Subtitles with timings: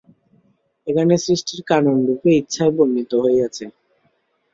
[0.87, 3.65] এখানে সৃষ্টির কারণরূপে ইচ্ছাই বর্ণিত হইয়াছে।